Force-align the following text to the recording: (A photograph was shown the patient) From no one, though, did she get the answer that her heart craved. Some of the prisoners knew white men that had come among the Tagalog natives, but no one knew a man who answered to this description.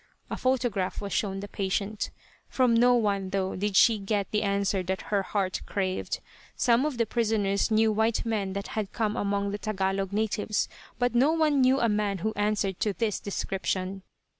(A 0.31 0.35
photograph 0.35 0.99
was 0.99 1.13
shown 1.13 1.41
the 1.41 1.47
patient) 1.47 2.09
From 2.49 2.73
no 2.73 2.95
one, 2.95 3.29
though, 3.29 3.55
did 3.55 3.75
she 3.75 3.99
get 3.99 4.31
the 4.31 4.41
answer 4.41 4.81
that 4.81 5.01
her 5.13 5.21
heart 5.21 5.61
craved. 5.67 6.21
Some 6.55 6.87
of 6.87 6.97
the 6.97 7.05
prisoners 7.05 7.69
knew 7.69 7.91
white 7.91 8.25
men 8.25 8.53
that 8.53 8.69
had 8.69 8.93
come 8.93 9.15
among 9.15 9.51
the 9.51 9.59
Tagalog 9.59 10.11
natives, 10.11 10.67
but 10.97 11.13
no 11.13 11.33
one 11.33 11.61
knew 11.61 11.79
a 11.79 11.87
man 11.87 12.17
who 12.25 12.33
answered 12.35 12.79
to 12.79 12.93
this 12.93 13.19
description. 13.19 14.01